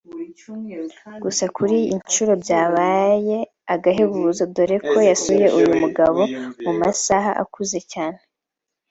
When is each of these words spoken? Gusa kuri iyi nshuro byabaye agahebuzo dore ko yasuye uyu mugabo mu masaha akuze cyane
Gusa 1.23 1.43
kuri 1.55 1.73
iyi 1.83 1.93
nshuro 2.03 2.33
byabaye 2.43 3.37
agahebuzo 3.73 4.43
dore 4.55 4.77
ko 4.89 4.97
yasuye 5.09 5.47
uyu 5.57 5.69
mugabo 5.81 6.21
mu 6.63 6.71
masaha 6.79 7.31
akuze 7.43 7.79
cyane 7.93 8.19